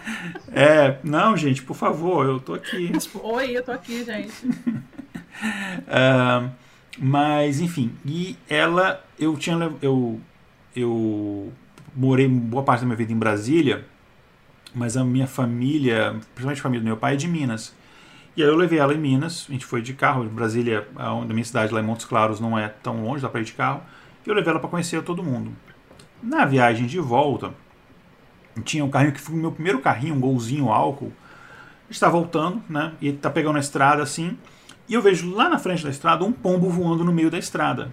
é, 0.50 0.96
não, 1.04 1.36
gente, 1.36 1.62
por 1.62 1.76
favor, 1.76 2.24
eu 2.24 2.40
tô 2.40 2.54
aqui. 2.54 2.90
Tipo, 2.98 3.20
oi, 3.26 3.56
eu 3.56 3.62
tô 3.62 3.72
aqui, 3.72 4.04
gente. 4.04 4.46
uh, 5.86 6.50
mas, 6.98 7.60
enfim, 7.60 7.92
e 8.06 8.36
ela, 8.48 9.04
eu 9.18 9.36
tinha, 9.36 9.70
eu 9.82 10.18
eu 10.80 11.52
morei 11.94 12.28
boa 12.28 12.62
parte 12.62 12.80
da 12.80 12.86
minha 12.86 12.96
vida 12.96 13.12
em 13.12 13.16
Brasília, 13.16 13.84
mas 14.74 14.96
a 14.96 15.04
minha 15.04 15.26
família, 15.26 16.16
principalmente 16.34 16.60
a 16.60 16.62
família 16.62 16.82
do 16.82 16.86
meu 16.86 16.96
pai, 16.96 17.14
é 17.14 17.16
de 17.16 17.26
Minas. 17.26 17.74
E 18.36 18.42
aí 18.42 18.48
eu 18.48 18.56
levei 18.56 18.78
ela 18.78 18.94
em 18.94 18.98
Minas, 18.98 19.46
a 19.48 19.52
gente 19.52 19.64
foi 19.64 19.82
de 19.82 19.94
carro, 19.94 20.24
Brasília, 20.24 20.86
a 20.96 21.14
minha 21.24 21.44
cidade 21.44 21.74
lá 21.74 21.80
em 21.80 21.84
Montes 21.84 22.06
Claros 22.06 22.38
não 22.38 22.56
é 22.56 22.68
tão 22.68 23.02
longe, 23.02 23.22
dá 23.22 23.28
pra 23.28 23.40
ir 23.40 23.44
de 23.44 23.52
carro, 23.52 23.82
e 24.24 24.28
eu 24.28 24.34
levei 24.34 24.50
ela 24.50 24.60
para 24.60 24.68
conhecer 24.68 25.02
todo 25.02 25.24
mundo. 25.24 25.50
Na 26.22 26.44
viagem 26.44 26.86
de 26.86 27.00
volta, 27.00 27.52
tinha 28.64 28.84
um 28.84 28.90
carrinho 28.90 29.12
que 29.12 29.20
foi 29.20 29.34
o 29.34 29.38
meu 29.38 29.50
primeiro 29.50 29.80
carrinho, 29.80 30.14
um 30.14 30.20
golzinho 30.20 30.70
álcool, 30.70 31.12
está 31.90 32.08
voltando, 32.08 32.62
né, 32.68 32.92
e 33.00 33.12
tá 33.12 33.28
pegando 33.28 33.56
a 33.56 33.60
estrada 33.60 34.02
assim, 34.02 34.38
e 34.88 34.94
eu 34.94 35.02
vejo 35.02 35.34
lá 35.34 35.48
na 35.48 35.58
frente 35.58 35.82
da 35.82 35.90
estrada 35.90 36.24
um 36.24 36.32
pombo 36.32 36.70
voando 36.70 37.04
no 37.04 37.12
meio 37.12 37.30
da 37.30 37.38
estrada. 37.38 37.90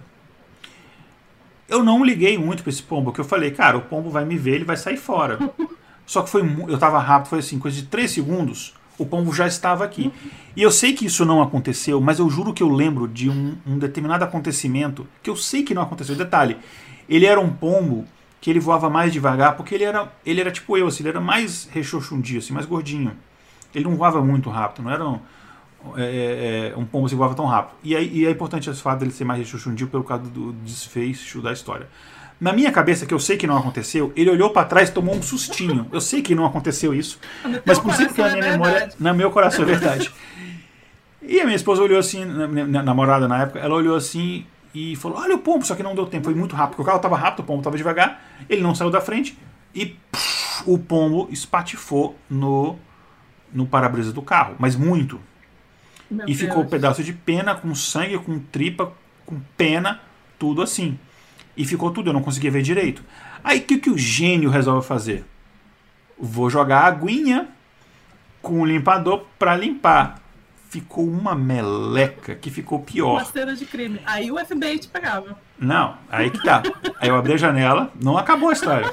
Eu 1.68 1.82
não 1.82 2.04
liguei 2.04 2.38
muito 2.38 2.62
para 2.62 2.70
esse 2.70 2.82
pombo, 2.82 3.06
porque 3.06 3.20
eu 3.20 3.24
falei, 3.24 3.50
cara, 3.50 3.76
o 3.76 3.82
pombo 3.82 4.08
vai 4.08 4.24
me 4.24 4.36
ver, 4.36 4.54
ele 4.56 4.64
vai 4.64 4.76
sair 4.76 4.96
fora. 4.96 5.38
Só 6.06 6.22
que 6.22 6.30
foi 6.30 6.42
eu 6.68 6.78
tava 6.78 6.98
rápido, 7.00 7.30
foi 7.30 7.40
assim, 7.40 7.58
coisa 7.58 7.76
de 7.76 7.86
3 7.86 8.08
segundos, 8.08 8.74
o 8.96 9.04
pombo 9.04 9.34
já 9.34 9.46
estava 9.46 9.84
aqui. 9.84 10.12
E 10.54 10.62
eu 10.62 10.70
sei 10.70 10.92
que 10.92 11.04
isso 11.04 11.24
não 11.24 11.42
aconteceu, 11.42 12.00
mas 12.00 12.18
eu 12.18 12.30
juro 12.30 12.54
que 12.54 12.62
eu 12.62 12.68
lembro 12.68 13.08
de 13.08 13.28
um, 13.28 13.56
um 13.66 13.78
determinado 13.78 14.24
acontecimento 14.24 15.06
que 15.22 15.28
eu 15.28 15.36
sei 15.36 15.64
que 15.64 15.74
não 15.74 15.82
aconteceu. 15.82 16.14
Detalhe, 16.14 16.56
ele 17.08 17.26
era 17.26 17.40
um 17.40 17.50
pombo 17.50 18.04
que 18.40 18.48
ele 18.48 18.60
voava 18.60 18.88
mais 18.88 19.12
devagar, 19.12 19.56
porque 19.56 19.74
ele 19.74 19.84
era, 19.84 20.12
ele 20.24 20.40
era 20.40 20.52
tipo 20.52 20.76
eu, 20.76 20.86
assim, 20.86 21.02
ele 21.02 21.08
era 21.08 21.20
mais 21.20 21.68
rechonchundinho, 21.72 22.38
assim, 22.38 22.52
mais 22.52 22.66
gordinho. 22.66 23.12
Ele 23.74 23.84
não 23.84 23.96
voava 23.96 24.22
muito 24.22 24.48
rápido, 24.48 24.84
não 24.84 24.90
era 24.90 25.06
um, 25.06 25.18
é, 25.96 26.02
é, 26.02 26.72
é, 26.72 26.76
um 26.76 26.84
pombo 26.84 27.08
se 27.08 27.14
voava 27.14 27.34
tão 27.34 27.46
rápido. 27.46 27.76
E, 27.82 27.94
aí, 27.94 28.10
e 28.12 28.26
é 28.26 28.30
importante 28.30 28.68
esse 28.68 28.80
fato 28.80 29.00
dele 29.00 29.12
ser 29.12 29.24
mais 29.24 29.38
rechuchundio 29.38 29.88
pelo 29.88 30.04
causa 30.04 30.24
do 30.24 30.52
desfecho 30.52 31.40
da 31.40 31.52
história. 31.52 31.88
Na 32.40 32.52
minha 32.52 32.70
cabeça, 32.70 33.06
que 33.06 33.14
eu 33.14 33.18
sei 33.18 33.36
que 33.36 33.46
não 33.46 33.56
aconteceu, 33.56 34.12
ele 34.14 34.30
olhou 34.30 34.50
para 34.50 34.66
trás 34.66 34.90
e 34.90 34.92
tomou 34.92 35.14
um 35.14 35.22
sustinho. 35.22 35.86
Eu 35.90 36.00
sei 36.00 36.20
que 36.20 36.34
não 36.34 36.44
aconteceu 36.44 36.92
isso, 36.92 37.18
mas 37.64 37.78
possível 37.78 38.12
que 38.12 38.20
a 38.20 38.28
minha 38.28 38.44
é 38.44 38.50
memória, 38.52 38.88
na 39.00 39.14
meu 39.14 39.30
coração 39.30 39.64
é 39.64 39.66
verdade. 39.66 40.12
E 41.22 41.40
a 41.40 41.44
minha 41.44 41.56
esposa 41.56 41.82
olhou 41.82 41.98
assim, 41.98 42.24
minha 42.24 42.82
namorada 42.82 43.26
na 43.26 43.42
época, 43.42 43.58
ela 43.58 43.74
olhou 43.74 43.96
assim 43.96 44.46
e 44.74 44.94
falou: 44.96 45.18
Olha 45.18 45.34
o 45.34 45.38
pombo, 45.38 45.64
só 45.64 45.74
que 45.74 45.82
não 45.82 45.94
deu 45.94 46.06
tempo, 46.06 46.24
foi 46.24 46.34
muito 46.34 46.54
rápido, 46.54 46.76
porque 46.76 46.82
o 46.82 46.84
carro 46.84 46.98
estava 46.98 47.16
rápido, 47.16 47.40
o 47.40 47.44
pombo 47.44 47.60
estava 47.60 47.76
devagar, 47.76 48.22
ele 48.48 48.60
não 48.60 48.74
saiu 48.74 48.90
da 48.90 49.00
frente 49.00 49.36
e 49.74 49.86
pff, 49.86 50.62
o 50.66 50.78
pombo 50.78 51.28
espatifou 51.30 52.16
no, 52.28 52.76
no 53.52 53.66
para-brisa 53.66 54.12
do 54.12 54.20
carro, 54.20 54.54
mas 54.58 54.76
muito. 54.76 55.18
Meu 56.10 56.24
e 56.24 56.34
Deus. 56.34 56.38
ficou 56.38 56.62
um 56.62 56.66
pedaço 56.66 57.02
de 57.02 57.12
pena, 57.12 57.54
com 57.54 57.74
sangue, 57.74 58.18
com 58.18 58.38
tripa, 58.38 58.92
com 59.24 59.40
pena, 59.56 60.00
tudo 60.38 60.62
assim. 60.62 60.98
E 61.56 61.64
ficou 61.64 61.90
tudo, 61.90 62.10
eu 62.10 62.14
não 62.14 62.22
conseguia 62.22 62.50
ver 62.50 62.62
direito. 62.62 63.02
Aí 63.42 63.58
o 63.58 63.62
que, 63.62 63.78
que 63.78 63.90
o 63.90 63.98
gênio 63.98 64.50
resolve 64.50 64.86
fazer? 64.86 65.24
Vou 66.18 66.48
jogar 66.50 66.84
aguinha 66.84 67.48
com 68.42 68.60
o 68.60 68.64
limpador 68.64 69.24
para 69.38 69.56
limpar. 69.56 70.20
Ficou 70.68 71.06
uma 71.06 71.34
meleca 71.34 72.34
que 72.34 72.50
ficou 72.50 72.80
pior. 72.80 73.12
Uma 73.12 73.24
cena 73.24 73.54
de 73.54 73.64
crime. 73.64 74.00
Aí 74.04 74.30
o 74.30 74.38
FBI 74.38 74.78
te 74.78 74.88
pegava. 74.88 75.38
Não, 75.58 75.96
aí 76.10 76.30
que 76.30 76.42
tá. 76.42 76.62
Aí 77.00 77.08
eu 77.08 77.16
abri 77.16 77.32
a 77.32 77.36
janela, 77.36 77.90
não 78.00 78.18
acabou 78.18 78.50
a 78.50 78.52
história. 78.52 78.92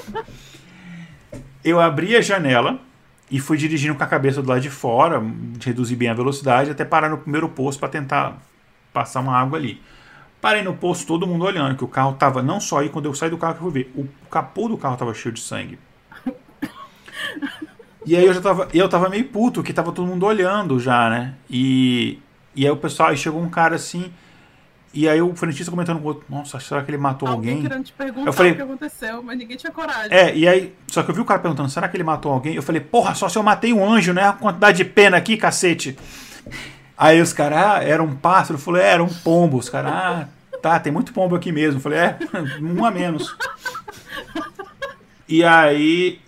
Eu 1.63 1.79
abri 1.79 2.15
a 2.15 2.21
janela 2.21 2.79
e 3.29 3.39
fui 3.39 3.57
dirigindo 3.57 3.95
com 3.95 4.03
a 4.03 4.07
cabeça 4.07 4.41
do 4.41 4.49
lado 4.49 4.61
de 4.61 4.69
fora, 4.69 5.23
reduzir 5.63 5.95
bem 5.95 6.09
a 6.09 6.13
velocidade, 6.13 6.71
até 6.71 6.85
parar 6.85 7.09
no 7.09 7.17
primeiro 7.17 7.49
posto 7.49 7.79
para 7.79 7.89
tentar 7.89 8.37
passar 8.91 9.21
uma 9.21 9.37
água 9.37 9.57
ali. 9.57 9.81
Parei 10.39 10.61
no 10.61 10.73
posto, 10.73 11.07
todo 11.07 11.25
mundo 11.25 11.45
olhando, 11.45 11.77
que 11.77 11.83
o 11.83 11.87
carro 11.87 12.13
tava, 12.13 12.43
não 12.43 12.59
só 12.59 12.79
aí, 12.79 12.89
quando 12.89 13.05
eu 13.05 13.13
saí 13.13 13.29
do 13.29 13.37
carro 13.37 13.53
que 13.53 13.59
eu 13.61 13.71
fui 13.71 13.83
ver, 13.83 13.93
o 13.95 14.07
capô 14.27 14.67
do 14.67 14.77
carro 14.77 14.97
tava 14.97 15.13
cheio 15.13 15.33
de 15.33 15.41
sangue. 15.41 15.79
E 18.05 18.17
aí 18.17 18.25
eu 18.25 18.33
já 18.33 18.41
tava, 18.41 18.67
eu 18.73 18.89
tava 18.89 19.07
meio 19.09 19.23
puto, 19.29 19.63
que 19.63 19.71
tava 19.71 19.91
todo 19.93 20.05
mundo 20.05 20.25
olhando 20.25 20.77
já, 20.79 21.09
né? 21.09 21.35
E, 21.49 22.19
e 22.53 22.65
aí 22.65 22.71
o 22.71 22.75
pessoal, 22.75 23.09
aí 23.09 23.17
chegou 23.17 23.41
um 23.41 23.49
cara 23.49 23.75
assim, 23.75 24.11
e 24.93 25.09
aí 25.09 25.21
o 25.21 25.35
frentista 25.35 25.71
comentando 25.71 25.97
com 25.99 26.05
o 26.05 26.07
outro, 26.07 26.25
nossa, 26.29 26.59
será 26.59 26.83
que 26.83 26.91
ele 26.91 26.97
matou 26.97 27.27
alguém? 27.27 27.55
alguém? 27.55 27.67
querendo 27.67 27.83
te 27.83 27.93
perguntar 27.93 28.29
eu 28.29 28.33
falei, 28.33 28.51
o 28.51 28.55
que 28.55 28.61
aconteceu, 28.61 29.23
mas 29.23 29.37
ninguém 29.37 29.57
tinha 29.57 29.71
coragem. 29.71 30.15
É, 30.15 30.35
e 30.35 30.47
aí, 30.47 30.75
só 30.87 31.01
que 31.01 31.09
eu 31.09 31.15
vi 31.15 31.21
o 31.21 31.25
cara 31.25 31.39
perguntando, 31.39 31.69
será 31.69 31.87
que 31.87 31.97
ele 31.97 32.03
matou 32.03 32.31
alguém? 32.31 32.53
Eu 32.53 32.61
falei, 32.61 32.79
porra, 32.79 33.15
só 33.15 33.27
se 33.27 33.37
eu 33.37 33.43
matei 33.43 33.73
um 33.73 33.83
anjo, 33.83 34.13
né? 34.13 34.27
A 34.27 34.33
quantidade 34.33 34.77
de 34.77 34.85
pena 34.85 35.17
aqui, 35.17 35.35
cacete. 35.35 35.97
Aí 36.95 37.19
os 37.19 37.33
caras, 37.33 37.57
ah, 37.57 37.83
era 37.83 38.03
um 38.03 38.15
pássaro? 38.15 38.53
Eu 38.55 38.61
falei, 38.61 38.83
é, 38.83 38.91
era 38.91 39.03
um 39.03 39.09
pombo. 39.09 39.57
Os 39.57 39.67
caras, 39.67 39.91
ah, 39.91 40.27
tá, 40.61 40.79
tem 40.79 40.93
muito 40.93 41.11
pombo 41.11 41.35
aqui 41.35 41.51
mesmo. 41.51 41.77
Eu 41.77 41.81
falei, 41.81 41.99
é, 41.99 42.17
um 42.61 42.85
a 42.85 42.91
menos. 42.91 43.35
E 45.27 45.43
aí. 45.43 46.19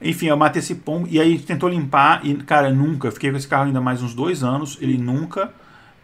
Enfim, 0.00 0.26
eu 0.26 0.36
matei 0.36 0.60
esse 0.60 0.76
pombo. 0.76 1.08
E 1.10 1.20
aí 1.20 1.38
tentou 1.38 1.68
limpar. 1.68 2.24
E, 2.24 2.34
cara, 2.36 2.70
nunca. 2.70 3.10
Fiquei 3.10 3.30
com 3.30 3.36
esse 3.36 3.48
carro 3.48 3.64
ainda 3.64 3.80
mais 3.80 4.02
uns 4.02 4.14
dois 4.14 4.44
anos. 4.44 4.78
Ele 4.80 4.96
nunca. 4.96 5.52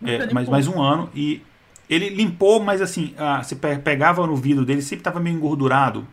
É, 0.02 0.32
mais, 0.32 0.48
mais 0.48 0.66
um 0.68 0.80
ano. 0.80 1.10
E 1.14 1.42
ele 1.88 2.08
limpou, 2.08 2.60
mas 2.60 2.80
assim, 2.80 3.14
ah, 3.18 3.42
você 3.42 3.54
pegava 3.54 4.26
no 4.26 4.36
vidro 4.36 4.64
dele, 4.64 4.80
sempre 4.82 5.02
tava 5.02 5.20
meio 5.20 5.36
engordurado. 5.36 6.06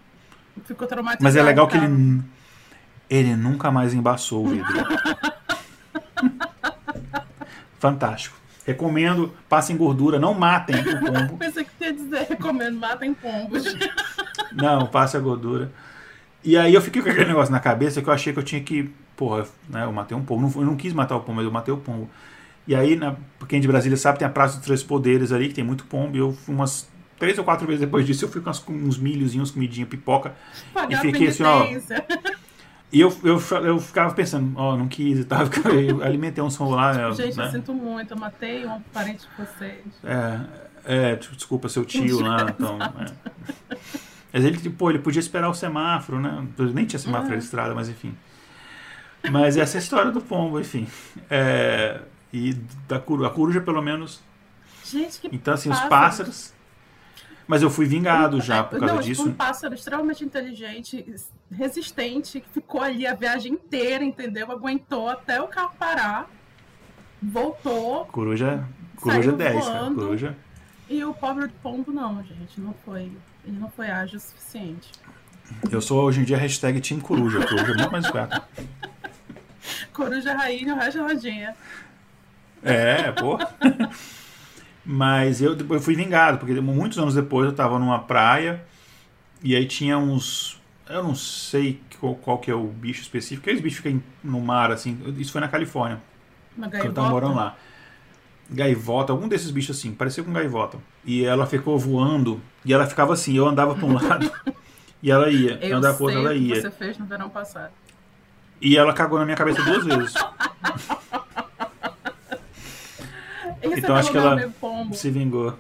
Ficou 0.66 0.88
traumatizado. 0.88 1.24
Mas 1.24 1.36
é 1.36 1.44
legal 1.44 1.68
que 1.68 1.78
ele. 1.78 2.22
Ele 3.10 3.36
nunca 3.36 3.72
mais 3.72 3.94
embaçou 3.94 4.46
o 4.46 4.50
vidro. 4.50 4.74
Fantástico. 7.80 8.38
Recomendo, 8.66 9.34
passem 9.50 9.76
gordura, 9.76 10.20
não 10.20 10.34
matem 10.34 10.76
o 10.76 11.00
pombo. 11.00 11.38
Pensei 11.40 11.66
que 11.66 11.84
ia 11.84 11.94
dizer, 11.94 12.28
recomendo, 12.30 12.80
matem 12.80 13.14
pombos. 13.14 13.64
não, 14.54 14.86
passe 14.86 15.18
a 15.18 15.20
gordura. 15.20 15.72
E 16.44 16.56
aí 16.56 16.74
eu 16.74 16.82
fiquei 16.82 17.02
com 17.02 17.10
aquele 17.10 17.26
negócio 17.26 17.52
na 17.52 17.60
cabeça 17.60 18.02
que 18.02 18.08
eu 18.08 18.14
achei 18.14 18.32
que 18.32 18.40
eu 18.40 18.44
tinha 18.44 18.62
que. 18.62 18.90
Porra, 19.18 19.46
né, 19.68 19.84
eu 19.84 19.92
matei 19.92 20.16
um 20.16 20.24
pombo. 20.24 20.52
Eu 20.60 20.66
não 20.66 20.76
quis 20.76 20.94
matar 20.94 21.16
o 21.16 21.22
pombo, 21.22 21.38
mas 21.38 21.46
eu 21.46 21.52
matei 21.52 21.74
o 21.74 21.78
pombo. 21.78 22.10
E 22.68 22.76
aí, 22.76 22.96
na, 22.96 23.16
quem 23.48 23.60
de 23.60 23.68
Brasília 23.68 23.98
sabe, 23.98 24.20
tem 24.20 24.28
a 24.28 24.32
Praça 24.32 24.58
dos 24.58 24.66
Três 24.66 24.84
Poderes 24.84 25.32
ali, 25.32 25.48
que 25.50 25.56
tem 25.56 25.64
muito 25.64 25.86
pombo. 25.86 26.16
E 26.16 26.20
eu 26.20 26.32
fui 26.32 26.54
umas 26.54 26.90
três 27.18 27.38
ou 27.38 27.44
quatro 27.44 27.68
vezes 27.68 27.82
depois 27.82 28.06
disso, 28.06 28.26
eu 28.26 28.30
fui 28.30 28.42
com, 28.42 28.52
uns 28.74 28.98
milhozinhos, 28.98 29.52
comidinha, 29.52 29.86
pipoca. 29.86 30.34
Pagar 30.74 30.92
e 30.92 31.12
fiquei 31.12 31.28
assim, 31.28 31.44
ó. 31.44 31.68
E 32.92 33.00
eu, 33.00 33.16
eu, 33.24 33.42
eu 33.64 33.80
ficava 33.80 34.14
pensando, 34.14 34.52
ó, 34.56 34.74
oh, 34.74 34.78
não 34.78 34.88
quis 34.88 35.20
e 35.20 35.24
tal. 35.24 35.44
Eu 35.72 36.04
alimentei 36.04 36.44
um 36.44 36.50
som 36.50 36.70
lá. 36.70 37.12
Gente, 37.14 37.38
né? 37.38 37.46
eu 37.46 37.52
sinto 37.52 37.74
muito, 37.74 38.12
eu 38.12 38.18
matei 38.18 38.66
um 38.66 38.82
parente 38.94 39.26
de 39.26 39.46
vocês. 39.46 39.86
É, 40.04 41.14
é 41.14 41.16
desculpa, 41.16 41.70
seu 41.70 41.86
tio 41.86 42.20
lá. 42.20 42.48
Então, 42.52 42.78
é. 42.82 43.78
Mas 44.34 44.44
ele, 44.44 44.70
pô, 44.72 44.90
ele 44.90 45.00
podia 45.00 45.22
esperar 45.22 45.50
o 45.50 45.54
semáforo, 45.54 46.20
né? 46.20 46.46
Nem 46.74 46.86
tinha 46.86 47.00
semáforo 47.00 47.32
na 47.32 47.38
estrada, 47.38 47.74
mas 47.74 47.88
enfim. 47.88 48.14
Mas 49.30 49.56
essa 49.56 49.78
é 49.78 49.80
a 49.80 49.82
história 49.82 50.12
do 50.12 50.20
pombo, 50.20 50.60
enfim. 50.60 50.88
É, 51.30 52.02
e 52.34 52.54
da 52.88 53.00
coruja, 53.00 53.28
a 53.28 53.32
coruja, 53.32 53.62
pelo 53.62 53.82
menos. 53.82 54.22
Gente, 54.86 55.20
que 55.20 55.36
Então, 55.36 55.54
assim, 55.54 55.70
pássaros. 55.70 55.84
os 55.84 55.90
pássaros 55.90 56.62
mas 57.52 57.62
eu 57.62 57.70
fui 57.70 57.86
vingado 57.86 58.40
já 58.40 58.64
por 58.64 58.80
causa 58.80 58.96
não, 58.96 59.02
disso. 59.02 59.24
Tipo, 59.24 59.34
um 59.34 59.36
pássaro 59.36 59.74
extremamente 59.74 60.24
inteligente, 60.24 61.06
resistente, 61.52 62.40
que 62.40 62.48
ficou 62.48 62.82
ali 62.82 63.06
a 63.06 63.14
viagem 63.14 63.52
inteira, 63.52 64.06
entendeu? 64.06 64.50
Aguentou 64.50 65.10
até 65.10 65.42
o 65.42 65.50
carro 65.50 65.74
parar, 65.78 66.30
voltou. 67.22 68.06
Coruja, 68.06 68.66
coruja 68.96 69.34
10, 69.34 69.66
cara. 69.66 69.94
Coruja. 69.94 70.38
E 70.90 71.04
o 71.04 71.14
pobre 71.14 71.50
pombo 71.62 71.92
não, 71.92 72.24
gente, 72.24 72.62
não 72.62 72.74
foi. 72.86 73.12
Ele 73.46 73.60
não 73.60 73.70
foi 73.70 73.90
ágil 73.90 74.18
o 74.18 74.22
suficiente. 74.22 74.90
Eu 75.70 75.82
sou 75.82 76.04
hoje 76.04 76.22
em 76.22 76.24
dia 76.24 76.38
hashtag 76.38 76.80
Team 76.80 77.02
Coruja. 77.02 77.46
Coruja 77.46 77.74
é 77.74 77.76
muito 77.76 77.92
mais 77.92 78.06
esperto. 78.06 78.42
Coruja 79.92 80.34
rainha, 80.34 80.74
o 80.74 80.78
resto 80.78 81.00
é 81.00 81.02
rodinha. 81.02 81.56
É, 82.64 83.12
pô. 83.12 83.40
Mas 84.86 85.42
eu, 85.42 85.56
eu 85.58 85.80
fui 85.80 85.96
vingado, 85.96 86.38
porque 86.38 86.60
muitos 86.60 86.98
anos 86.98 87.16
depois 87.16 87.46
eu 87.46 87.52
estava 87.52 87.78
numa 87.78 88.00
praia 88.00 88.64
e 89.44 89.56
aí 89.56 89.66
tinha 89.66 89.98
uns. 89.98 90.60
Eu 90.90 91.04
não 91.04 91.16
sei 91.16 91.80
qual, 92.00 92.16
qual 92.16 92.38
que 92.40 92.52
é 92.52 92.56
o 92.56 92.68
bicho 92.68 93.02
específico, 93.02 93.42
aqueles 93.42 93.62
bichos 93.62 93.80
ficam 93.80 94.02
no 94.24 94.42
mar, 94.42 94.72
assim. 94.72 95.00
Isso 95.18 95.32
foi 95.32 95.42
na 95.42 95.48
Califórnia. 95.48 96.02
Uma 96.58 96.68
gaivota? 96.68 96.90
Eu 96.90 96.94
tava 96.94 97.10
morando 97.10 97.36
lá. 97.36 97.56
Gaivota, 98.50 99.14
algum 99.14 99.28
desses 99.28 99.50
bichos 99.50 99.78
assim, 99.78 99.94
parecia 99.94 100.24
com 100.24 100.34
gaivota. 100.34 100.78
E 101.06 101.24
ela 101.24 101.46
ficou 101.46 101.80
voando 101.80 102.42
e 102.66 102.74
ela 102.74 102.86
ficava 102.86 103.14
assim, 103.14 103.38
eu 103.38 103.48
andava 103.48 103.76
para 103.76 103.86
um 103.86 103.94
lado 103.94 104.30
e 105.02 105.10
ela 105.10 105.30
ia. 105.30 105.58
Eu 105.62 105.78
andava 105.78 105.96
para 105.96 106.04
outro, 106.04 106.20
ela 106.20 106.34
ia. 106.34 106.60
você 106.60 106.72
fez 106.72 106.98
no 106.98 107.06
verão 107.06 107.30
passado. 107.30 107.72
E 108.60 108.78
ela 108.78 108.94
cagou 108.94 109.18
na 109.18 109.26
minha 109.26 109.38
cabeça 109.38 109.64
duas 109.64 109.86
vezes. 109.86 110.14
Então 113.78 113.96
acho 113.96 114.12
que 114.12 114.18
ela 114.18 114.52
se 114.94 115.10
vingou. 115.10 115.58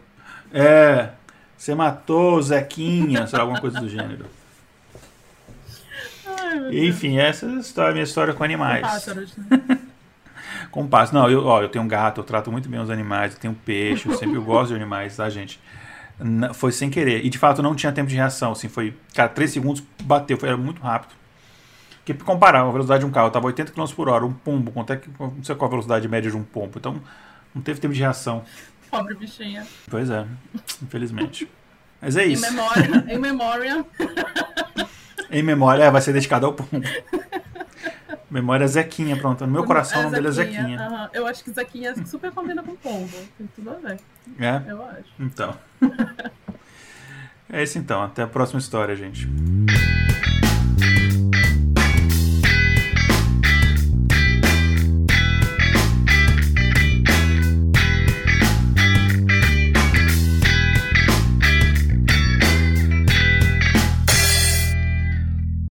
É, 0.54 1.10
você 1.58 1.76
matou 1.76 2.36
o 2.36 2.42
Zequinha, 2.42 3.28
sei 3.28 3.38
lá, 3.38 3.44
alguma 3.44 3.62
coisa 3.62 3.80
do 3.80 3.88
gênero. 3.88 4.26
Ai, 6.26 6.88
Enfim, 6.88 7.18
essa 7.18 7.46
é 7.46 7.50
a 7.50 7.60
história, 7.60 7.94
minha 7.94 8.04
história 8.04 8.34
com 8.34 8.44
animais. 8.44 8.82
Com 8.82 8.88
pássaros, 8.88 9.38
né? 9.38 9.80
com 10.72 10.88
pássaros. 10.88 11.12
Não, 11.12 11.30
eu, 11.30 11.46
ó, 11.46 11.62
eu 11.62 11.70
tenho 11.70 11.84
um 11.84 11.88
gato, 11.88 12.20
eu 12.20 12.24
trato 12.24 12.52
muito 12.52 12.68
bem 12.68 12.80
os 12.80 12.90
animais, 12.90 13.34
eu 13.34 13.40
tenho 13.40 13.54
peixe, 13.54 14.10
eu 14.10 14.16
sempre 14.16 14.36
eu 14.36 14.44
gosto 14.44 14.70
de 14.70 14.76
animais, 14.76 15.16
tá, 15.16 15.30
gente? 15.30 15.60
Foi 16.54 16.72
sem 16.72 16.90
querer. 16.90 17.26
E 17.26 17.30
de 17.30 17.38
fato 17.38 17.62
não 17.62 17.76
tinha 17.76 17.92
tempo 17.92 18.10
de 18.10 18.16
reação, 18.16 18.52
assim, 18.52 18.68
foi, 18.68 18.96
cara, 19.14 19.30
3 19.30 19.52
segundos, 19.52 19.84
bateu, 20.04 20.38
foi, 20.38 20.50
era 20.50 20.58
muito 20.58 20.82
rápido. 20.82 21.14
Porque 22.04 22.14
comparar 22.24 22.62
a 22.62 22.72
velocidade 22.72 23.02
de 23.02 23.06
um 23.06 23.12
carro, 23.12 23.28
eu 23.28 23.32
tava 23.32 23.46
80 23.46 23.72
km 23.72 23.86
por 23.96 24.10
hora, 24.10 24.26
um 24.26 24.34
pombo, 24.34 24.72
quanto 24.72 24.94
é 24.94 24.98
que, 24.98 25.10
não 25.20 25.44
sei 25.44 25.56
qual 25.56 25.68
a 25.68 25.72
velocidade 25.72 26.08
média 26.08 26.30
de 26.32 26.38
um 26.38 26.44
pombo. 26.44 26.74
Então, 26.78 27.00
não 27.54 27.62
teve 27.62 27.80
tempo 27.80 27.94
de 27.94 28.00
reação. 28.00 28.44
Pobre 28.90 29.16
bichinha. 29.16 29.66
Pois 29.90 30.10
é, 30.10 30.26
infelizmente. 30.82 31.50
Mas 32.02 32.18
é 32.18 32.26
isso. 32.26 32.46
Em 32.46 32.50
memória. 32.50 33.06
em 33.08 33.20
memória. 33.20 33.86
em 35.30 35.44
memória, 35.44 35.84
é, 35.84 35.92
vai 35.92 36.02
ser 36.02 36.14
dedicado 36.14 36.48
ao 36.48 36.54
pombo. 36.54 36.82
Memória 38.32 38.66
Zequinha, 38.66 39.18
pronto. 39.18 39.46
No 39.46 39.52
meu 39.52 39.66
coração 39.66 39.98
é 39.98 40.00
o 40.00 40.04
nome 40.06 40.16
dele 40.16 40.30
é 40.30 40.32
Zequinha. 40.32 40.90
Uhum. 40.90 41.10
Eu 41.14 41.28
acho 41.28 41.44
que 41.44 41.52
Zequinha 41.52 41.94
super 42.06 42.32
combina 42.32 42.64
com 42.64 42.76
pombo. 42.78 43.18
Tem 43.38 43.46
tudo 43.54 43.72
a 43.72 43.74
ver. 43.74 44.00
É? 44.40 44.72
Eu 44.72 44.82
acho. 44.86 45.10
Então. 45.20 45.58
é 47.52 47.62
isso 47.62 47.78
então. 47.78 48.02
Até 48.02 48.24
a 48.24 48.28
próxima 48.28 48.60
história, 48.60 48.96
gente. 48.96 49.28